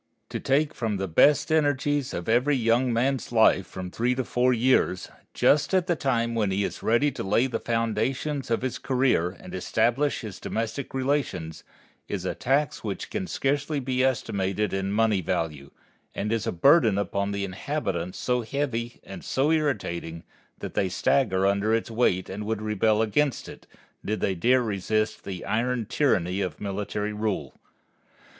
To 0.29 0.39
take 0.39 0.73
from 0.73 0.97
the 0.97 1.07
best 1.07 1.51
energies 1.51 2.11
of 2.11 2.27
every 2.27 2.55
young 2.55 2.91
man's 2.91 3.31
life 3.31 3.67
from 3.67 3.91
three 3.91 4.15
to 4.15 4.23
four 4.23 4.51
years, 4.51 5.09
just 5.35 5.75
at 5.75 5.85
the 5.85 5.95
time 5.95 6.33
when 6.33 6.49
he 6.49 6.63
is 6.63 6.81
ready 6.81 7.11
to 7.11 7.21
lay 7.23 7.45
the 7.45 7.59
foundations 7.59 8.49
of 8.49 8.63
his 8.63 8.79
career 8.79 9.29
and 9.39 9.53
establish 9.53 10.21
his 10.21 10.39
domestic 10.39 10.95
relations, 10.95 11.63
is 12.07 12.25
a 12.25 12.33
tax 12.33 12.83
which 12.83 13.11
can 13.11 13.27
scarcely 13.27 13.79
be 13.79 14.03
estimated 14.03 14.73
in 14.73 14.91
money 14.91 15.21
value, 15.21 15.69
and 16.15 16.31
is 16.31 16.47
a 16.47 16.51
burden 16.51 16.97
upon 16.97 17.31
the 17.31 17.45
inhabitants 17.45 18.17
so 18.17 18.41
heavy 18.41 18.99
and 19.03 19.23
so 19.23 19.51
irritating 19.51 20.23
that 20.57 20.73
they 20.73 20.89
stagger 20.89 21.45
under 21.45 21.75
its 21.75 21.91
weight 21.91 22.27
and 22.27 22.47
would 22.47 22.63
rebel 22.63 23.03
against 23.03 23.47
it, 23.47 23.67
did 24.03 24.19
they 24.19 24.33
dare 24.33 24.63
resist 24.63 25.23
the 25.25 25.45
iron 25.45 25.85
tyranny 25.85 26.41
of 26.41 26.59
military 26.59 27.13
rule. 27.13 27.53